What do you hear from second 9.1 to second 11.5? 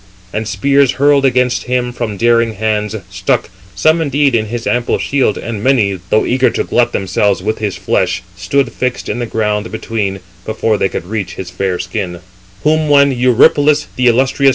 the ground between, before they could reach